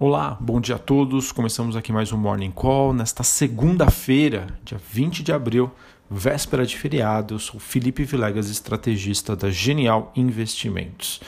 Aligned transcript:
Olá, 0.00 0.38
bom 0.38 0.60
dia 0.60 0.76
a 0.76 0.78
todos. 0.78 1.32
Começamos 1.32 1.74
aqui 1.74 1.92
mais 1.92 2.12
um 2.12 2.16
Morning 2.16 2.52
Call 2.52 2.92
nesta 2.92 3.24
segunda-feira, 3.24 4.46
dia 4.64 4.80
20 4.92 5.24
de 5.24 5.32
abril, 5.32 5.72
véspera 6.08 6.64
de 6.64 6.78
feriado. 6.78 7.34
Eu 7.34 7.40
sou 7.40 7.58
Felipe 7.58 8.04
Vilegas, 8.04 8.48
estrategista 8.48 9.34
da 9.34 9.50
Genial 9.50 10.12
Investimentos. 10.14 11.20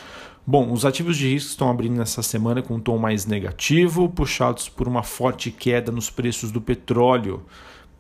Bom, 0.46 0.72
os 0.72 0.84
ativos 0.84 1.16
de 1.16 1.28
risco 1.28 1.50
estão 1.50 1.68
abrindo 1.68 1.96
nessa 1.96 2.22
semana 2.22 2.62
com 2.62 2.77
um 2.77 2.80
tom 2.80 2.96
mais 2.96 3.27
negativo, 3.27 4.09
puxados 4.09 4.68
por 4.68 4.87
uma 4.87 5.02
forte 5.02 5.50
queda 5.50 5.91
nos 5.91 6.09
preços 6.09 6.52
do 6.52 6.60
petróleo. 6.60 7.42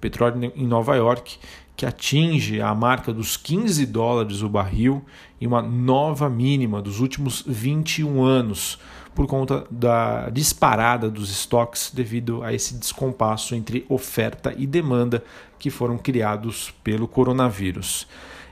Petróleo 0.00 0.52
em 0.54 0.66
Nova 0.68 0.94
York, 0.94 1.36
que 1.76 1.84
atinge 1.84 2.60
a 2.60 2.72
marca 2.76 3.12
dos 3.12 3.36
15 3.36 3.84
dólares 3.86 4.40
o 4.40 4.48
barril 4.48 5.04
e 5.40 5.48
uma 5.48 5.60
nova 5.60 6.30
mínima 6.30 6.80
dos 6.80 7.00
últimos 7.00 7.42
21 7.44 8.22
anos 8.22 8.78
por 9.14 9.26
conta 9.26 9.64
da 9.70 10.30
disparada 10.30 11.10
dos 11.10 11.30
estoques 11.30 11.90
devido 11.92 12.42
a 12.42 12.52
esse 12.52 12.74
descompasso 12.74 13.54
entre 13.54 13.84
oferta 13.88 14.54
e 14.56 14.66
demanda 14.66 15.22
que 15.58 15.70
foram 15.70 15.98
criados 15.98 16.72
pelo 16.82 17.06
coronavírus. 17.06 18.06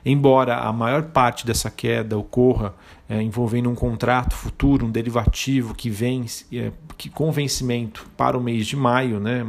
Embora 0.05 0.57
a 0.57 0.71
maior 0.71 1.03
parte 1.03 1.45
dessa 1.45 1.69
queda 1.69 2.17
ocorra 2.17 2.73
é, 3.07 3.21
envolvendo 3.21 3.69
um 3.69 3.75
contrato 3.75 4.35
futuro, 4.35 4.85
um 4.85 4.91
derivativo 4.91 5.73
que 5.73 5.89
vem 5.89 6.25
é, 6.53 6.71
que, 6.97 7.09
com 7.09 7.31
vencimento 7.31 8.07
para 8.15 8.37
o 8.37 8.41
mês 8.41 8.67
de 8.67 8.75
maio, 8.75 9.19
né? 9.19 9.43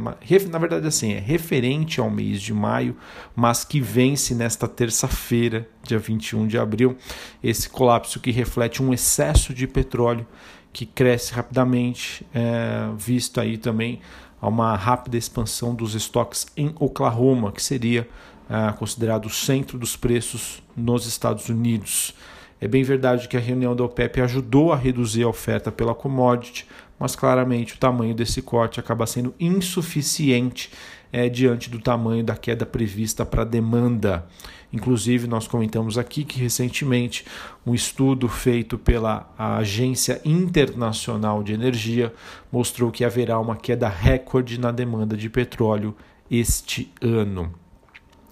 na 0.49 0.57
verdade 0.57 0.87
assim, 0.87 1.13
é 1.13 1.19
referente 1.19 1.99
ao 1.99 2.09
mês 2.09 2.41
de 2.41 2.53
maio, 2.53 2.97
mas 3.35 3.63
que 3.63 3.79
vence 3.79 4.33
nesta 4.33 4.67
terça-feira, 4.67 5.69
dia 5.83 5.99
21 5.99 6.47
de 6.47 6.57
abril, 6.57 6.97
esse 7.43 7.69
colapso 7.69 8.19
que 8.19 8.31
reflete 8.31 8.81
um 8.81 8.93
excesso 8.93 9.53
de 9.53 9.67
petróleo 9.67 10.25
que 10.73 10.85
cresce 10.85 11.33
rapidamente, 11.33 12.25
é, 12.33 12.89
visto 12.97 13.39
aí 13.39 13.57
também 13.57 13.99
uma 14.41 14.75
rápida 14.75 15.17
expansão 15.17 15.75
dos 15.75 15.93
estoques 15.93 16.47
em 16.57 16.73
Oklahoma, 16.79 17.51
que 17.51 17.61
seria 17.61 18.07
é, 18.49 18.71
considerado 18.73 19.25
o 19.25 19.29
centro 19.29 19.77
dos 19.77 19.95
preços 19.95 20.63
nos 20.75 21.05
Estados 21.05 21.49
Unidos. 21.49 22.13
É 22.59 22.67
bem 22.67 22.83
verdade 22.83 23.27
que 23.27 23.37
a 23.37 23.39
reunião 23.39 23.75
da 23.75 23.83
OPEP 23.83 24.21
ajudou 24.21 24.71
a 24.71 24.75
reduzir 24.75 25.23
a 25.23 25.27
oferta 25.27 25.71
pela 25.71 25.95
commodity, 25.95 26.67
mas 26.99 27.15
claramente 27.15 27.73
o 27.73 27.77
tamanho 27.77 28.13
desse 28.13 28.41
corte 28.41 28.79
acaba 28.79 29.07
sendo 29.07 29.33
insuficiente 29.39 30.69
é, 31.11 31.27
diante 31.29 31.69
do 31.69 31.79
tamanho 31.79 32.23
da 32.23 32.35
queda 32.35 32.65
prevista 32.65 33.25
para 33.25 33.41
a 33.41 33.45
demanda. 33.45 34.25
Inclusive, 34.73 35.27
nós 35.27 35.47
comentamos 35.47 35.97
aqui 35.97 36.23
que 36.23 36.39
recentemente 36.39 37.25
um 37.65 37.75
estudo 37.75 38.29
feito 38.29 38.77
pela 38.77 39.29
Agência 39.37 40.21
Internacional 40.23 41.43
de 41.43 41.53
Energia 41.53 42.13
mostrou 42.51 42.89
que 42.89 43.03
haverá 43.03 43.37
uma 43.39 43.57
queda 43.57 43.89
recorde 43.89 44.59
na 44.59 44.71
demanda 44.71 45.17
de 45.17 45.29
petróleo 45.29 45.95
este 46.29 46.91
ano. 47.01 47.53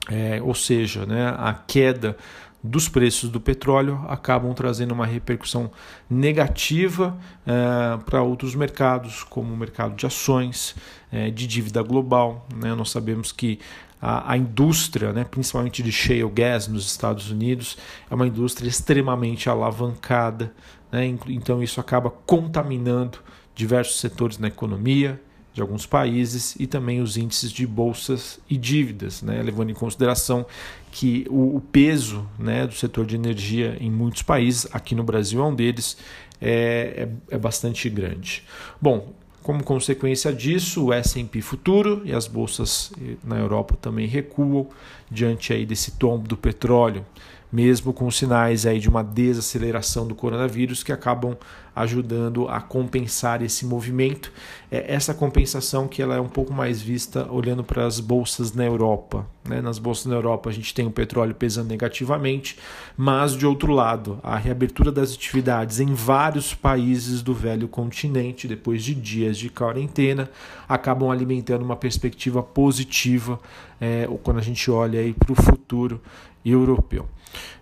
É, 0.10 0.42
ou 0.42 0.56
seja, 0.56 1.06
né, 1.06 1.36
a 1.38 1.54
queda 1.54 2.18
dos 2.64 2.90
preços 2.90 3.30
do 3.30 3.40
petróleo 3.40 4.04
acabam 4.08 4.54
trazendo 4.54 4.94
uma 4.94 5.06
repercussão 5.06 5.72
negativa 6.10 7.18
é, 7.46 7.98
para 8.06 8.22
outros 8.22 8.54
mercados, 8.54 9.24
como 9.24 9.54
o 9.54 9.58
mercado 9.58 9.96
de 9.96 10.06
ações, 10.06 10.76
é, 11.12 11.30
de 11.30 11.48
dívida 11.48 11.82
global. 11.82 12.46
Né? 12.54 12.76
Nós 12.76 12.90
sabemos 12.92 13.32
que 13.32 13.60
a, 14.02 14.34
a, 14.34 14.38
indústria, 14.38 15.14
né, 15.14 15.24
principalmente 15.24 15.82
de 15.82 15.92
shale 15.92 16.30
gas 16.30 16.68
nos 16.68 16.86
Estados 16.86 17.32
Unidos, 17.32 17.78
é 18.10 18.16
uma 18.16 18.28
indústria 18.28 18.68
extremamente 18.68 19.50
alavancada, 19.50 20.54
né? 20.92 21.06
então 21.28 21.64
isso 21.64 21.80
acaba 21.80 22.10
contaminando 22.10 23.20
diversos 23.56 24.00
setores 24.00 24.38
na 24.38 24.48
economia 24.48 25.20
de 25.54 25.62
alguns 25.62 25.86
países 25.86 26.56
e 26.60 26.68
também 26.68 27.02
os 27.02 27.18
índices 27.18 27.52
de 27.52 27.66
bolsas 27.66 28.40
e 28.50 28.56
dívidas, 28.56 29.22
né? 29.22 29.42
levando 29.42 29.72
em 29.72 29.74
consideração 29.74 30.46
que 30.92 31.26
o, 31.30 31.62
peso 31.72 32.28
né, 32.38 32.66
do 32.66 32.74
setor 32.74 33.06
de 33.06 33.16
energia 33.16 33.78
em 33.80 33.90
muitos 33.90 34.22
países, 34.22 34.68
aqui 34.72 34.96
no 34.96 35.04
Brasil 35.04 35.42
é 35.42 35.46
um 35.46 35.54
deles, 35.54 35.98
é, 36.42 37.08
é, 37.30 37.36
é 37.36 37.38
bastante 37.38 37.90
grande. 37.90 38.44
Bom, 38.82 39.14
como 39.42 39.64
consequência 39.64 40.32
disso, 40.34 40.86
o 40.86 40.94
S&P 40.94 41.42
futuro 41.42 42.02
e 42.06 42.14
as 42.14 42.28
bolsas 42.28 42.92
eh, 43.02 43.16
na 43.24 43.38
Europa 43.38 43.76
também 43.82 44.06
recuam 44.06 44.68
diante 45.10 45.54
aí 45.54 45.66
desse 45.66 45.92
tombo 45.92 46.28
do 46.28 46.38
petróleo 46.38 47.06
mesmo 47.52 47.92
com 47.92 48.10
sinais 48.12 48.66
aí 48.66 48.80
de 48.80 48.88
uma 48.88 49.04
desaceleração 49.04 50.08
do 50.08 50.14
coronavírus 50.14 50.84
que 50.84 50.92
acabam 50.92 51.36
ajudando 51.76 52.48
a 52.50 52.60
compensar 52.60 53.42
esse 53.42 53.66
movimento. 53.66 54.32
É 54.70 54.94
essa 54.94 55.14
compensação 55.14 55.88
que 55.88 56.02
ela 56.02 56.16
é 56.16 56.20
um 56.20 56.28
pouco 56.28 56.54
mais 56.54 56.82
vista 56.82 57.32
olhando 57.32 57.64
para 57.64 57.86
as 57.86 58.00
bolsas 58.00 58.54
na 58.54 58.66
Europa. 58.66 59.26
Né? 59.48 59.62
Nas 59.62 59.80
bolsas 59.80 60.06
na 60.08 60.16
Europa 60.16 60.50
a 60.50 60.54
gente 60.54 60.74
tem 60.74 60.86
o 60.86 60.92
petróleo 60.92 61.34
pesando 61.34 61.70
negativamente, 61.70 62.58
mas 62.98 63.36
de 63.36 63.46
outro 63.46 63.72
lado, 63.72 64.20
a 64.22 64.38
reabertura 64.38 64.92
das 64.92 65.14
atividades 65.14 65.80
em 65.80 65.94
vários 65.94 66.54
países 66.54 67.22
do 67.22 67.34
velho 67.34 67.68
continente, 67.68 68.48
depois 68.48 68.84
de 68.84 68.94
dias 68.94 69.38
de 69.38 69.50
quarentena, 69.50 70.30
acabam 70.68 71.10
alimentando 71.10 71.64
uma 71.64 71.78
perspectiva 71.78 72.44
positiva 72.44 73.40
é, 73.80 74.08
quando 74.22 74.38
a 74.38 74.44
gente 74.44 74.70
olha 74.70 75.00
para 75.18 75.32
o 75.32 75.36
futuro 75.36 76.02
europeu. 76.44 77.08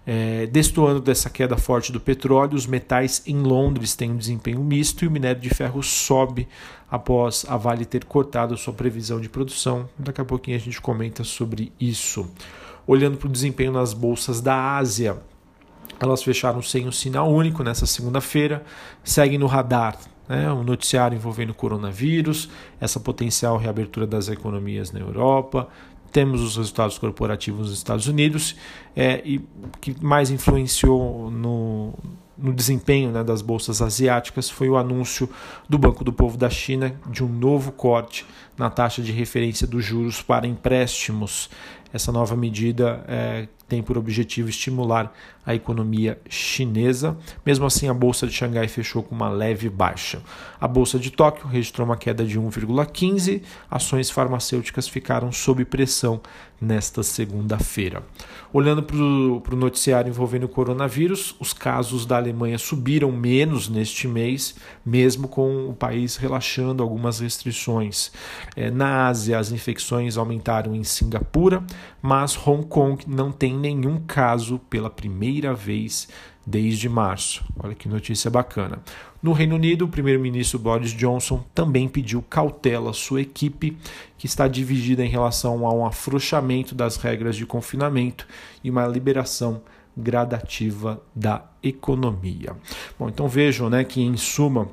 É, 0.06 0.46
destoando 0.48 1.02
dessa 1.02 1.30
queda 1.30 1.58
forte 1.58 1.92
do 1.92 2.00
petróleo, 2.00 2.56
os 2.56 2.66
metais 2.66 3.22
em 3.26 3.42
Londres 3.42 3.96
têm 3.96 4.12
um 4.12 4.18
desempenho 4.18 4.64
misto 4.64 5.04
e 5.04 5.08
o 5.08 5.12
minério 5.12 5.42
de 5.42 5.50
ferro 5.50 5.84
sobe 5.84 6.48
após 6.90 7.46
a 7.50 7.58
Vale 7.58 7.86
ter 7.86 8.06
cortado 8.06 8.56
sua 8.56 8.74
previsão 8.74 9.20
de 9.20 9.28
produção. 9.28 9.90
Daqui 9.98 10.22
a 10.22 10.26
pouquinho 10.26 10.56
a 10.56 10.60
gente 10.60 10.80
comenta 10.82 11.24
sobre 11.24 11.74
isso. 11.80 12.30
Olhando 12.86 13.18
para 13.18 13.28
o 13.28 13.32
desempenho 13.32 13.74
nas 13.74 13.94
bolsas 13.94 14.40
da 14.40 14.78
Ásia, 14.78 15.18
elas 16.00 16.24
fecharam 16.24 16.62
sem 16.62 16.88
um 16.88 16.92
sinal 16.92 17.30
único 17.30 17.64
nessa 17.64 17.86
segunda-feira, 17.86 18.64
seguem 19.04 19.38
no 19.38 19.48
radar 19.48 19.98
né, 20.28 20.52
um 20.52 20.64
noticiário 20.64 21.16
envolvendo 21.16 21.52
o 21.52 21.54
coronavírus, 21.54 22.50
essa 22.80 23.00
potencial 23.00 23.58
reabertura 23.58 24.06
das 24.06 24.28
economias 24.28 24.92
na 24.92 25.00
Europa, 25.00 25.68
temos 26.12 26.42
os 26.42 26.58
resultados 26.58 26.98
corporativos 26.98 27.68
nos 27.68 27.78
Estados 27.78 28.08
Unidos 28.08 28.56
é, 28.96 29.22
e 29.26 29.42
que 29.80 29.96
mais 30.04 30.30
influenciou 30.32 31.30
no, 31.30 31.94
no 32.38 32.54
desempenho 32.54 33.12
né, 33.12 33.24
das 33.24 33.42
bolsas 33.42 33.82
asiáticas 33.82 34.50
foi 34.50 34.70
o 34.70 34.78
anúncio 34.78 35.30
do 35.68 35.78
Banco 35.78 36.04
do 36.04 36.14
Povo 36.14 36.38
da 36.38 36.50
China 36.50 36.96
de 37.08 37.24
um 37.24 37.28
novo 37.28 37.72
corte 37.72 38.26
na 38.58 38.70
taxa 38.70 39.02
de 39.02 39.12
referência 39.12 39.66
dos 39.66 39.84
juros 39.84 40.22
para 40.22 40.48
empréstimos. 40.48 41.50
Essa 41.92 42.12
nova 42.12 42.36
medida 42.36 43.04
é, 43.08 43.48
tem 43.68 43.82
por 43.82 43.98
objetivo 43.98 44.50
estimular 44.50 45.14
a 45.48 45.56
economia 45.56 46.20
chinesa. 46.30 47.18
Mesmo 47.46 47.66
assim, 47.66 47.88
a 47.88 47.94
bolsa 47.94 48.28
de 48.28 48.34
Xangai 48.34 48.68
fechou 48.68 49.02
com 49.02 49.16
uma 49.16 49.30
leve 49.30 49.70
baixa. 49.70 50.22
A 50.60 50.68
bolsa 50.68 51.00
de 51.00 51.10
Tóquio 51.10 51.48
registrou 51.48 51.88
uma 51.88 51.96
queda 51.96 52.26
de 52.26 52.38
1,15. 52.38 53.42
Ações 53.72 54.12
farmacêuticas 54.12 54.90
ficaram 54.90 55.32
sob 55.32 55.64
pressão 55.64 56.22
nesta 56.60 57.04
segunda-feira. 57.04 58.04
Olhando 58.52 58.82
para 58.82 58.96
o 58.96 59.58
noticiário 59.58 60.10
envolvendo 60.10 60.46
o 60.46 60.50
coronavírus, 60.50 61.36
os 61.40 61.54
casos 61.54 62.06
da 62.06 62.18
Alemanha 62.18 62.58
subiram 62.58 63.12
menos 63.12 63.70
neste 63.70 64.08
mês, 64.08 64.56
mesmo 64.86 65.28
com 65.28 65.70
o 65.70 65.74
país 65.74 66.16
relaxando 66.16 66.82
algumas 66.82 67.20
restrições. 67.20 68.12
É, 68.56 68.72
na 68.72 69.08
Ásia, 69.08 69.38
as 69.38 69.52
infecções 69.52 70.18
aumentaram 70.18 70.74
em 70.74 70.84
Singapura, 70.84 71.64
mas 72.02 72.36
Hong 72.48 72.66
Kong 72.66 73.04
não 73.08 73.32
tem 73.32 73.54
nenhum 73.54 74.00
caso 74.08 74.60
pela 74.70 74.90
primeira 74.90 75.37
vez 75.54 76.08
desde 76.46 76.88
março. 76.88 77.44
Olha 77.60 77.76
que 77.76 77.90
notícia 77.90 78.32
bacana. 78.32 78.80
No 79.22 79.34
Reino 79.34 79.56
Unido, 79.56 79.86
o 79.86 79.90
primeiro-ministro 79.90 80.58
Boris 80.58 80.92
Johnson 80.92 81.44
também 81.54 81.88
pediu 81.88 82.22
cautela 82.22 82.92
à 82.92 82.94
sua 82.94 83.22
equipe, 83.22 83.78
que 84.18 84.26
está 84.26 84.48
dividida 84.48 85.04
em 85.04 85.10
relação 85.10 85.66
a 85.66 85.74
um 85.74 85.86
afrouxamento 85.86 86.74
das 86.74 86.96
regras 86.98 87.36
de 87.36 87.46
confinamento 87.46 88.26
e 88.64 88.70
uma 88.70 88.88
liberação 88.88 89.62
gradativa 89.98 91.02
da 91.16 91.44
economia. 91.62 92.56
Bom, 92.98 93.10
então 93.10 93.28
vejam, 93.28 93.70
né, 93.70 93.84
que 93.84 94.02
em 94.02 94.16
suma 94.16 94.70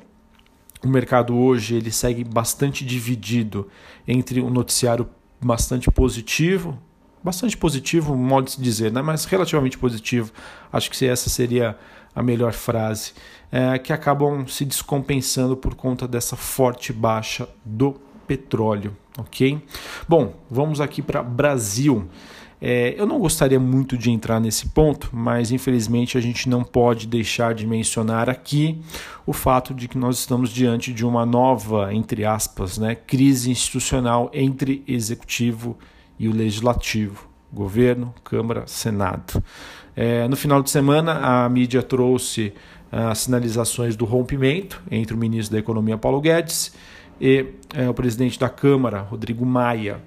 o 0.83 0.87
mercado 0.87 1.35
hoje 1.35 1.75
ele 1.75 1.91
segue 1.91 2.23
bastante 2.23 2.85
dividido 2.85 3.67
entre 4.07 4.39
um 4.39 4.51
noticiário 4.51 5.09
bastante 5.43 5.89
positivo, 5.89 6.77
bastante 7.25 7.57
positivo, 7.57 8.15
modo 8.15 8.45
de 8.45 8.51
se 8.51 8.61
dizer, 8.61 8.91
né? 8.91 9.01
mas 9.01 9.25
relativamente 9.25 9.79
positivo. 9.79 10.31
Acho 10.71 10.91
que 10.91 11.05
essa 11.05 11.27
seria 11.27 11.75
a 12.15 12.21
melhor 12.21 12.53
frase. 12.53 13.13
É, 13.51 13.79
que 13.79 13.91
acabam 13.91 14.45
se 14.47 14.65
descompensando 14.65 15.55
por 15.57 15.75
conta 15.75 16.07
dessa 16.07 16.35
forte 16.35 16.91
baixa 16.91 17.47
do 17.63 17.95
petróleo, 18.27 18.95
ok? 19.17 19.61
Bom, 20.09 20.35
vamos 20.49 20.81
aqui 20.81 21.01
para 21.01 21.23
Brasil. 21.23 22.07
É, 22.59 22.95
eu 22.97 23.05
não 23.05 23.19
gostaria 23.19 23.59
muito 23.59 23.97
de 23.97 24.11
entrar 24.11 24.39
nesse 24.39 24.69
ponto, 24.69 25.09
mas 25.13 25.51
infelizmente 25.51 26.17
a 26.17 26.21
gente 26.21 26.49
não 26.49 26.63
pode 26.63 27.07
deixar 27.07 27.53
de 27.53 27.65
mencionar 27.65 28.29
aqui 28.29 28.81
o 29.25 29.31
fato 29.31 29.73
de 29.73 29.87
que 29.87 29.97
nós 29.97 30.19
estamos 30.19 30.49
diante 30.49 30.91
de 30.91 31.05
uma 31.05 31.25
nova, 31.25 31.93
entre 31.93 32.25
aspas, 32.25 32.77
né, 32.77 32.95
crise 32.95 33.51
institucional 33.51 34.29
entre 34.33 34.83
executivo 34.87 35.77
e 35.79 35.94
o 36.19 36.31
legislativo, 36.31 37.27
governo, 37.51 38.13
Câmara, 38.23 38.63
Senado. 38.67 39.43
É, 39.95 40.27
no 40.27 40.35
final 40.35 40.61
de 40.61 40.69
semana, 40.69 41.13
a 41.13 41.49
mídia 41.49 41.81
trouxe 41.81 42.53
ah, 42.91 43.11
as 43.11 43.19
sinalizações 43.19 43.95
do 43.95 44.05
rompimento 44.05 44.81
entre 44.91 45.13
o 45.13 45.17
ministro 45.17 45.53
da 45.53 45.59
Economia, 45.59 45.97
Paulo 45.97 46.19
Guedes, 46.21 46.73
e 47.19 47.45
é, 47.73 47.89
o 47.89 47.93
presidente 47.93 48.39
da 48.39 48.49
Câmara, 48.49 48.99
Rodrigo 48.99 49.45
Maia. 49.45 50.01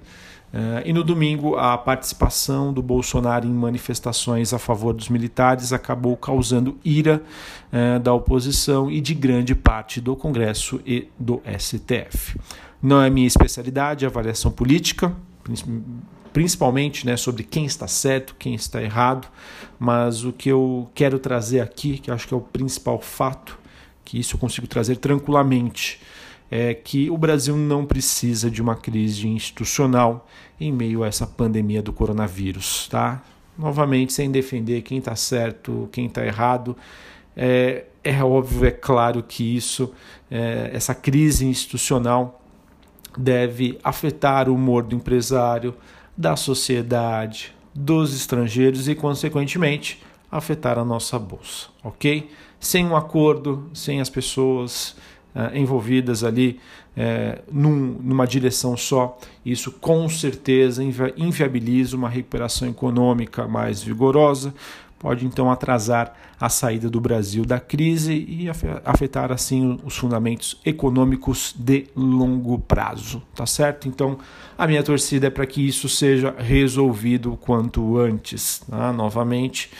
Uh, 0.51 0.81
e 0.83 0.91
no 0.91 1.03
domingo, 1.03 1.55
a 1.57 1.77
participação 1.77 2.73
do 2.73 2.81
Bolsonaro 2.81 3.45
em 3.45 3.51
manifestações 3.51 4.51
a 4.51 4.57
favor 4.57 4.93
dos 4.93 5.07
militares 5.07 5.71
acabou 5.71 6.17
causando 6.17 6.75
ira 6.83 7.21
uh, 7.71 7.99
da 7.99 8.11
oposição 8.11 8.89
e 8.89 8.99
de 8.99 9.13
grande 9.13 9.53
parte 9.53 10.01
do 10.01 10.15
Congresso 10.15 10.81
e 10.87 11.07
do 11.19 11.39
STF. 11.55 12.39
Não 12.81 12.99
é 12.99 13.11
minha 13.11 13.27
especialidade, 13.27 14.07
avaliação 14.07 14.49
política, 14.49 15.15
principalmente 16.31 17.05
né, 17.05 17.17
sobre 17.17 17.43
quem 17.43 17.65
está 17.65 17.87
certo, 17.87 18.35
quem 18.37 18.53
está 18.53 18.81
errado, 18.81 19.27
mas 19.79 20.23
o 20.23 20.31
que 20.31 20.49
eu 20.49 20.89
quero 20.93 21.19
trazer 21.19 21.59
aqui, 21.59 21.97
que 21.97 22.11
acho 22.11 22.27
que 22.27 22.33
é 22.33 22.37
o 22.37 22.41
principal 22.41 22.99
fato, 23.01 23.57
que 24.05 24.19
isso 24.19 24.35
eu 24.35 24.39
consigo 24.39 24.67
trazer 24.67 24.97
tranquilamente 24.97 25.99
é 26.51 26.73
que 26.73 27.09
o 27.09 27.17
Brasil 27.17 27.55
não 27.55 27.85
precisa 27.85 28.49
de 28.49 28.61
uma 28.61 28.75
crise 28.75 29.27
institucional 29.27 30.27
em 30.59 30.71
meio 30.71 31.03
a 31.03 31.07
essa 31.07 31.27
pandemia 31.27 31.81
do 31.81 31.93
coronavírus, 31.93 32.87
tá? 32.87 33.21
Novamente, 33.57 34.13
sem 34.13 34.31
defender 34.31 34.81
quem 34.81 34.97
está 34.97 35.15
certo, 35.15 35.87
quem 35.91 36.07
está 36.07 36.25
errado, 36.25 36.75
é, 37.35 37.85
é, 38.03 38.23
óbvio, 38.23 38.65
é 38.65 38.71
claro 38.71 39.21
que 39.21 39.55
isso, 39.55 39.93
é, 40.31 40.71
essa 40.73 40.95
crise 40.95 41.45
institucional 41.45 42.38
deve 43.17 43.79
afetar 43.83 44.49
o 44.49 44.55
humor 44.55 44.83
do 44.83 44.95
empresário, 44.95 45.75
da 46.17 46.35
sociedade, 46.35 47.53
dos 47.73 48.13
estrangeiros 48.13 48.87
e, 48.87 48.95
consequentemente, 48.95 50.01
afetar 50.31 50.77
a 50.77 50.85
nossa 50.85 51.17
bolsa, 51.17 51.67
ok? 51.83 52.29
Sem 52.59 52.85
um 52.85 52.95
acordo, 52.95 53.69
sem 53.73 54.01
as 54.01 54.09
pessoas 54.09 54.95
uh, 55.33 55.55
envolvidas 55.55 56.23
ali 56.23 56.59
uh, 56.95 57.41
num, 57.51 57.97
numa 58.01 58.27
direção 58.27 58.75
só, 58.77 59.17
isso 59.45 59.71
com 59.71 60.07
certeza 60.09 60.83
invi 60.83 61.13
inviabiliza 61.17 61.95
uma 61.95 62.09
recuperação 62.09 62.67
econômica 62.67 63.47
mais 63.47 63.81
vigorosa, 63.81 64.53
pode 64.99 65.25
então 65.25 65.49
atrasar 65.49 66.13
a 66.39 66.49
saída 66.49 66.89
do 66.89 66.99
Brasil 66.99 67.45
da 67.45 67.59
crise 67.59 68.13
e 68.13 68.47
afetar 68.85 69.31
assim 69.31 69.79
os 69.83 69.97
fundamentos 69.97 70.59
econômicos 70.65 71.55
de 71.57 71.87
longo 71.95 72.59
prazo, 72.59 73.23
tá 73.33 73.45
certo? 73.45 73.87
Então, 73.87 74.19
a 74.57 74.67
minha 74.67 74.83
torcida 74.83 75.27
é 75.27 75.29
para 75.29 75.45
que 75.45 75.65
isso 75.65 75.87
seja 75.87 76.35
resolvido 76.37 77.37
quanto 77.41 77.97
antes, 77.97 78.59
tá? 78.69 78.91
Novamente, 78.91 79.71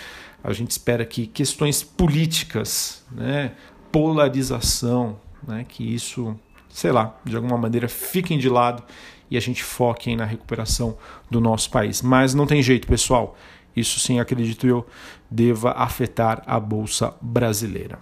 a 0.41 0.53
gente 0.53 0.71
espera 0.71 1.05
que 1.05 1.27
questões 1.27 1.83
políticas, 1.83 3.03
né, 3.11 3.51
polarização, 3.91 5.17
né, 5.45 5.65
que 5.67 5.83
isso, 5.83 6.35
sei 6.69 6.91
lá, 6.91 7.17
de 7.25 7.35
alguma 7.35 7.57
maneira 7.57 7.89
fiquem 7.89 8.37
de 8.37 8.47
lado 8.47 8.83
e 9.29 9.37
a 9.37 9.39
gente 9.39 9.63
foque 9.63 10.15
na 10.15 10.25
recuperação 10.25 10.97
do 11.29 11.39
nosso 11.39 11.69
país. 11.69 12.01
Mas 12.01 12.33
não 12.33 12.47
tem 12.47 12.61
jeito, 12.63 12.87
pessoal. 12.87 13.37
Isso 13.75 13.99
sim, 13.99 14.19
acredito 14.19 14.67
eu, 14.67 14.85
deva 15.29 15.71
afetar 15.71 16.43
a 16.45 16.59
bolsa 16.59 17.13
brasileira. 17.21 17.99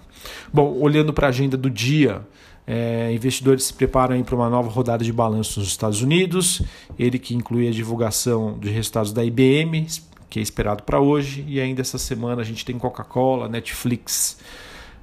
Bom, 0.52 0.78
olhando 0.80 1.14
para 1.14 1.28
a 1.28 1.30
agenda 1.30 1.56
do 1.58 1.70
dia, 1.70 2.22
é, 2.66 3.12
investidores 3.14 3.64
se 3.64 3.74
preparam 3.74 4.22
para 4.24 4.36
uma 4.36 4.50
nova 4.50 4.70
rodada 4.70 5.04
de 5.04 5.14
balanço 5.14 5.60
nos 5.60 5.70
Estados 5.70 6.02
Unidos, 6.02 6.62
ele 6.98 7.18
que 7.18 7.36
inclui 7.36 7.68
a 7.68 7.72
divulgação 7.72 8.58
dos 8.58 8.72
resultados 8.72 9.14
da 9.14 9.24
IBM, 9.24 9.88
que 10.30 10.40
é 10.40 10.42
esperado 10.42 10.84
para 10.84 11.00
hoje, 11.00 11.46
e 11.48 11.62
ainda 11.62 11.82
essa 11.82 11.98
semana 11.98 12.42
a 12.42 12.46
gente 12.46 12.66
tem 12.66 12.78
Coca-Cola, 12.78 13.48
Netflix, 13.48 14.38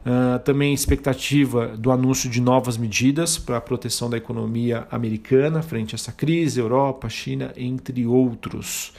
Uh, 0.05 0.39
também 0.41 0.75
expectativa 0.75 1.69
do 1.79 1.91
anúncio 1.91 2.29
de 2.29 2.39
novas 2.39 2.77
medidas 2.77 3.39
para 3.39 3.57
a 3.57 3.61
proteção 3.61 4.11
da 4.11 4.19
economia 4.19 4.87
americana 4.91 5.63
frente 5.63 5.95
a 5.95 5.97
essa 5.97 6.13
crise, 6.13 6.61
Europa, 6.61 7.09
China, 7.09 7.55
entre 7.57 8.07
outros. 8.07 8.93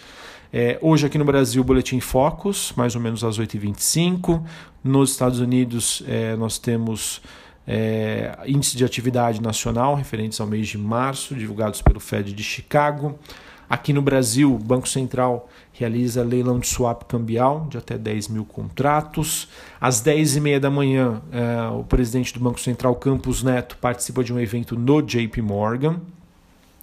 É, 0.53 0.77
hoje 0.81 1.05
aqui 1.05 1.17
no 1.17 1.25
Brasil, 1.25 1.63
Boletim 1.63 1.99
Focus, 1.99 2.73
mais 2.75 2.95
ou 2.95 3.01
menos 3.01 3.23
às 3.23 3.39
8h25. 3.39 4.43
Nos 4.83 5.11
Estados 5.11 5.39
Unidos, 5.39 6.03
é, 6.07 6.35
nós 6.35 6.57
temos 6.57 7.21
é, 7.67 8.37
índice 8.45 8.77
de 8.77 8.85
atividade 8.85 9.41
nacional 9.41 9.95
referentes 9.95 10.39
ao 10.39 10.47
mês 10.47 10.67
de 10.67 10.77
março, 10.77 11.35
divulgados 11.35 11.81
pelo 11.81 11.99
Fed 11.99 12.33
de 12.33 12.43
Chicago. 12.43 13.17
Aqui 13.67 13.91
no 13.91 14.01
Brasil, 14.01 14.53
o 14.53 14.59
Banco 14.59 14.87
Central 14.87 15.49
realiza 15.73 16.23
leilão 16.23 16.59
de 16.59 16.67
swap 16.67 17.03
cambial 17.05 17.67
de 17.67 17.77
até 17.77 17.97
10 17.97 18.27
mil 18.27 18.45
contratos. 18.45 19.47
Às 19.81 20.01
10h30 20.03 20.59
da 20.59 20.69
manhã, 20.69 21.21
eh, 21.31 21.69
o 21.73 21.83
presidente 21.83 22.31
do 22.31 22.39
Banco 22.39 22.59
Central, 22.59 22.95
Campos 22.95 23.41
Neto, 23.41 23.75
participa 23.77 24.23
de 24.23 24.31
um 24.31 24.39
evento 24.39 24.77
no 24.77 25.01
JP 25.01 25.41
Morgan. 25.41 25.99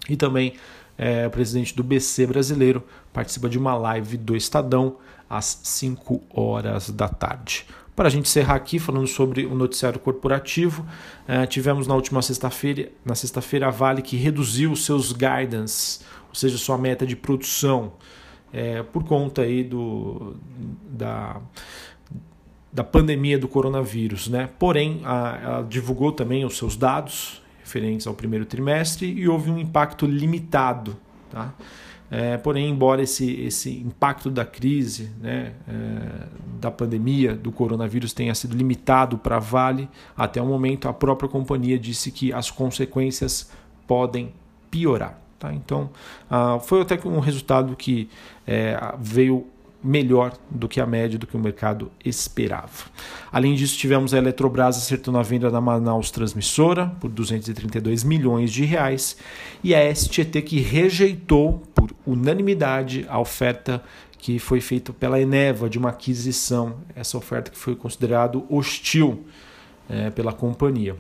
E 0.09 0.17
também 0.17 0.55
eh, 0.99 1.27
o 1.27 1.31
presidente 1.31 1.75
do 1.75 1.83
BC 1.83 2.27
brasileiro 2.27 2.83
participa 3.13 3.49
de 3.49 3.59
uma 3.59 3.75
live 3.75 4.17
do 4.17 4.37
Estadão 4.37 4.97
às 5.29 5.61
5 5.63 6.23
horas 6.31 6.91
da 6.91 7.09
tarde. 7.09 7.67
Para 7.95 8.09
a 8.09 8.11
gente 8.11 8.27
encerrar 8.27 8.55
aqui 8.55 8.79
falando 8.79 9.07
sobre 9.07 9.45
o 9.45 9.55
noticiário 9.55 10.01
corporativo, 10.01 10.87
eh, 11.29 11.47
tivemos 11.47 11.87
na 11.87 11.95
última 11.95 12.23
sexta-feira, 12.23 12.91
na 13.05 13.15
sexta-feira 13.15 13.69
a 13.69 13.71
Vale 13.71 14.03
que 14.03 14.17
reduziu 14.17 14.75
seus 14.75 15.13
guidance, 15.13 16.01
ou 16.29 16.35
seja, 16.35 16.57
sua 16.57 16.79
meta 16.79 17.07
de 17.07 17.15
produção 17.15 17.93
é, 18.53 18.83
por 18.83 19.05
conta 19.05 19.43
aí 19.43 19.65
do, 19.65 20.37
da, 20.91 21.41
da 22.73 22.85
pandemia 22.85 23.39
do 23.39 23.49
coronavírus. 23.49 24.29
Né? 24.29 24.49
Porém, 24.59 25.01
a, 25.05 25.39
ela 25.43 25.63
divulgou 25.63 26.13
também 26.13 26.45
os 26.45 26.57
seus 26.57 26.77
dados 26.77 27.43
referentes 27.63 28.07
ao 28.07 28.15
primeiro 28.15 28.45
trimestre 28.45 29.11
e 29.11 29.29
houve 29.29 29.51
um 29.51 29.59
impacto 29.59 30.07
limitado. 30.07 30.97
Tá? 31.31 31.55
É, 32.11 32.37
porém, 32.37 32.69
embora 32.69 33.03
esse, 33.03 33.41
esse 33.41 33.71
impacto 33.71 34.31
da 34.31 34.45
crise, 34.45 35.11
né, 35.19 35.55
é, 35.67 36.27
da 36.61 36.71
pandemia 36.71 37.35
do 37.35 37.51
coronavírus 37.51 38.13
tenha 38.13 38.35
sido 38.35 38.55
limitado 38.55 39.17
para 39.17 39.37
a 39.37 39.39
Vale, 39.39 39.89
até 40.15 40.41
o 40.43 40.45
momento 40.45 40.89
a 40.89 40.93
própria 40.93 41.29
companhia 41.29 41.79
disse 41.79 42.11
que 42.11 42.31
as 42.31 42.51
consequências 42.51 43.51
podem 43.87 44.35
piorar. 44.71 45.19
Tá? 45.39 45.53
Então, 45.53 45.91
uh, 46.31 46.61
foi 46.61 46.83
até 46.83 46.97
um 47.05 47.19
resultado 47.19 47.75
que 47.75 48.09
é, 48.47 48.79
veio 49.01 49.47
melhor 49.83 50.33
do 50.51 50.69
que 50.69 50.81
a 50.81 50.87
média 50.87 51.19
do 51.19 51.27
que 51.27 51.37
o 51.37 51.41
mercado 51.41 51.91
esperava. 52.05 52.85
Além 53.31 53.55
disso, 53.55 53.77
tivemos 53.77 54.15
a 54.15 54.19
Eletrobras 54.19 54.77
acertando 54.77 55.19
a 55.19 55.23
venda 55.23 55.51
da 55.51 55.61
Manaus 55.61 56.11
Transmissora 56.11 56.87
por 57.01 57.11
232 57.11 58.05
milhões 58.05 58.53
de 58.53 58.65
reais 58.65 59.17
e 59.63 59.75
a 59.75 59.95
STT 59.95 60.43
que 60.43 60.61
rejeitou 60.61 61.63
por 61.75 61.91
unanimidade 62.07 63.05
a 63.09 63.19
oferta 63.19 63.83
que 64.19 64.39
foi 64.39 64.61
feita 64.61 64.93
pela 64.93 65.21
Eneva 65.21 65.69
de 65.69 65.79
uma 65.79 65.89
aquisição, 65.89 66.77
essa 66.95 67.19
oferta 67.19 67.51
que 67.51 67.59
foi 67.59 67.75
considerado 67.75 68.47
hostil 68.49 69.27
é, 69.91 70.11
pela 70.11 70.33
companhia. 70.33 70.97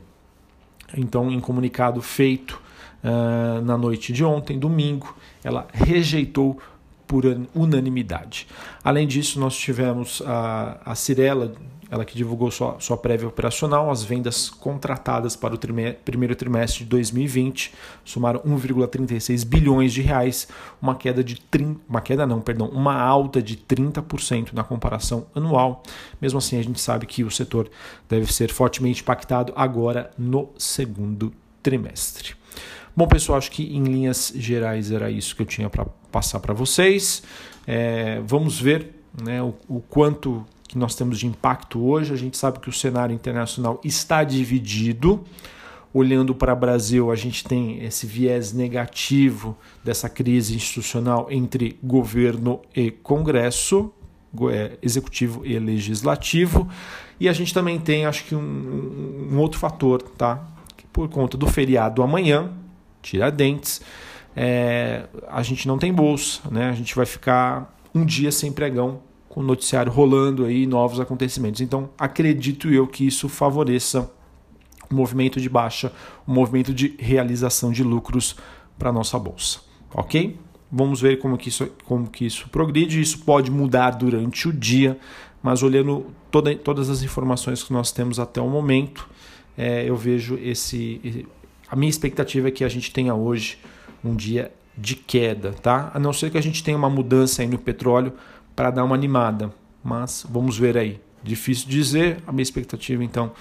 Então, 0.96 1.30
em 1.30 1.40
comunicado 1.40 2.02
feito 2.02 2.60
uh, 3.02 3.62
na 3.62 3.78
noite 3.78 4.12
de 4.12 4.24
ontem, 4.24 4.58
domingo, 4.58 5.16
ela 5.42 5.66
rejeitou 5.72 6.58
por 7.12 7.24
unanimidade. 7.54 8.46
Além 8.82 9.06
disso, 9.06 9.38
nós 9.38 9.54
tivemos 9.54 10.22
a, 10.24 10.78
a 10.82 10.94
Cirela, 10.94 11.52
ela 11.90 12.06
que 12.06 12.16
divulgou 12.16 12.50
sua, 12.50 12.76
sua 12.80 12.96
prévia 12.96 13.28
operacional, 13.28 13.90
as 13.90 14.02
vendas 14.02 14.48
contratadas 14.48 15.36
para 15.36 15.52
o 15.54 15.58
trime, 15.58 15.92
primeiro 15.92 16.34
trimestre 16.34 16.84
de 16.84 16.86
2020 16.88 17.74
somaram 18.02 18.40
1,36 18.40 19.44
bilhões 19.44 19.92
de 19.92 20.00
reais, 20.00 20.48
uma 20.80 20.94
queda 20.94 21.22
de 21.22 21.38
30, 21.38 21.80
uma 21.86 22.00
queda 22.00 22.26
não, 22.26 22.40
perdão, 22.40 22.68
uma 22.68 22.98
alta 22.98 23.42
de 23.42 23.58
30% 23.58 24.54
na 24.54 24.64
comparação 24.64 25.26
anual. 25.34 25.82
Mesmo 26.18 26.38
assim, 26.38 26.58
a 26.58 26.62
gente 26.62 26.80
sabe 26.80 27.04
que 27.04 27.22
o 27.22 27.30
setor 27.30 27.70
deve 28.08 28.32
ser 28.32 28.50
fortemente 28.50 29.02
impactado 29.02 29.52
agora 29.54 30.10
no 30.16 30.48
segundo 30.56 31.30
trimestre. 31.62 32.40
Bom, 32.94 33.06
pessoal, 33.06 33.38
acho 33.38 33.50
que 33.50 33.74
em 33.74 33.82
linhas 33.84 34.34
gerais 34.36 34.90
era 34.90 35.10
isso 35.10 35.34
que 35.34 35.40
eu 35.40 35.46
tinha 35.46 35.70
para 35.70 35.86
passar 36.10 36.40
para 36.40 36.52
vocês. 36.52 37.22
É, 37.66 38.20
vamos 38.26 38.60
ver 38.60 39.02
né, 39.22 39.42
o, 39.42 39.54
o 39.66 39.80
quanto 39.80 40.44
que 40.68 40.76
nós 40.76 40.94
temos 40.94 41.18
de 41.18 41.26
impacto 41.26 41.82
hoje. 41.82 42.12
A 42.12 42.16
gente 42.16 42.36
sabe 42.36 42.60
que 42.60 42.68
o 42.68 42.72
cenário 42.72 43.14
internacional 43.14 43.80
está 43.82 44.22
dividido. 44.22 45.24
olhando 45.94 46.34
para 46.34 46.52
o 46.52 46.56
Brasil, 46.56 47.10
a 47.10 47.16
gente 47.16 47.44
tem 47.44 47.82
esse 47.82 48.06
viés 48.06 48.52
negativo 48.52 49.56
dessa 49.82 50.08
crise 50.10 50.54
institucional 50.54 51.28
entre 51.30 51.78
governo 51.82 52.60
e 52.76 52.90
Congresso, 52.90 53.90
é, 54.50 54.78
executivo 54.82 55.46
e 55.46 55.58
legislativo. 55.58 56.68
E 57.18 57.26
a 57.26 57.32
gente 57.32 57.54
também 57.54 57.80
tem, 57.80 58.04
acho 58.04 58.24
que, 58.24 58.34
um, 58.34 59.28
um 59.32 59.38
outro 59.38 59.58
fator, 59.58 60.02
tá? 60.02 60.46
Por 60.92 61.08
conta 61.08 61.38
do 61.38 61.46
feriado 61.46 62.02
amanhã, 62.02 62.50
Tiradentes, 63.02 63.82
é, 64.34 65.04
a 65.28 65.42
gente 65.42 65.68
não 65.68 65.78
tem 65.78 65.92
bolsa, 65.92 66.40
né? 66.50 66.70
A 66.70 66.72
gente 66.72 66.94
vai 66.94 67.04
ficar 67.04 67.76
um 67.94 68.04
dia 68.04 68.32
sem 68.32 68.52
pregão, 68.52 69.00
com 69.28 69.40
o 69.40 69.42
noticiário 69.42 69.90
rolando 69.90 70.44
aí, 70.44 70.66
novos 70.66 71.00
acontecimentos. 71.00 71.60
Então, 71.60 71.90
acredito 71.98 72.70
eu 72.70 72.86
que 72.86 73.06
isso 73.06 73.28
favoreça 73.28 74.10
o 74.90 74.94
movimento 74.94 75.40
de 75.40 75.48
baixa, 75.48 75.92
o 76.26 76.32
movimento 76.32 76.72
de 76.72 76.94
realização 76.98 77.72
de 77.72 77.82
lucros 77.82 78.36
para 78.78 78.92
nossa 78.92 79.18
bolsa, 79.18 79.60
ok? 79.94 80.38
Vamos 80.70 81.00
ver 81.00 81.18
como 81.18 81.36
que, 81.36 81.50
isso, 81.50 81.68
como 81.84 82.08
que 82.08 82.24
isso 82.24 82.48
progride. 82.48 83.00
Isso 83.00 83.18
pode 83.20 83.50
mudar 83.50 83.90
durante 83.90 84.48
o 84.48 84.52
dia, 84.52 84.98
mas 85.42 85.62
olhando 85.62 86.06
toda, 86.30 86.54
todas 86.56 86.88
as 86.88 87.02
informações 87.02 87.62
que 87.62 87.72
nós 87.72 87.92
temos 87.92 88.18
até 88.18 88.40
o 88.40 88.48
momento, 88.48 89.06
é, 89.56 89.88
eu 89.88 89.96
vejo 89.96 90.38
esse. 90.42 91.26
A 91.72 91.76
minha 91.76 91.88
expectativa 91.88 92.48
é 92.48 92.50
que 92.50 92.64
a 92.64 92.68
gente 92.68 92.92
tenha 92.92 93.14
hoje 93.14 93.58
um 94.04 94.14
dia 94.14 94.52
de 94.76 94.94
queda, 94.94 95.54
tá? 95.54 95.90
A 95.94 95.98
não 95.98 96.12
ser 96.12 96.28
que 96.30 96.36
a 96.36 96.40
gente 96.42 96.62
tenha 96.62 96.76
uma 96.76 96.90
mudança 96.90 97.40
aí 97.40 97.48
no 97.48 97.58
petróleo 97.58 98.12
para 98.54 98.70
dar 98.70 98.84
uma 98.84 98.94
animada, 98.94 99.50
mas 99.82 100.26
vamos 100.28 100.58
ver 100.58 100.76
aí. 100.76 101.00
Difícil 101.22 101.70
dizer, 101.70 102.22
a 102.26 102.30
minha 102.30 102.42
expectativa 102.42 103.02
então 103.02 103.32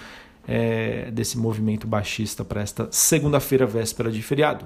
é 0.48 1.10
desse 1.10 1.36
movimento 1.36 1.86
baixista 1.86 2.42
para 2.42 2.62
esta 2.62 2.88
segunda-feira, 2.90 3.66
véspera 3.66 4.10
de 4.10 4.22
feriado. 4.22 4.64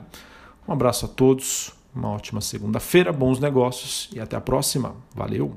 Um 0.68 0.72
abraço 0.72 1.06
a 1.06 1.08
todos, 1.08 1.72
uma 1.92 2.10
ótima 2.10 2.40
segunda-feira, 2.40 3.12
bons 3.12 3.40
negócios 3.40 4.08
e 4.14 4.20
até 4.20 4.36
a 4.36 4.40
próxima. 4.40 4.94
Valeu! 5.12 5.56